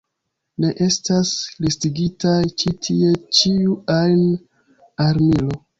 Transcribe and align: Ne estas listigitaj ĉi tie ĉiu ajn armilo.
Ne 0.63 0.71
estas 0.85 1.33
listigitaj 1.65 2.35
ĉi 2.63 2.75
tie 2.87 3.15
ĉiu 3.41 3.79
ajn 4.01 4.29
armilo. 5.09 5.67